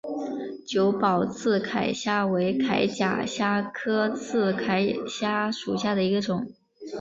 [0.65, 6.51] 久保刺铠虾为铠甲虾科刺铠虾属下的一个种。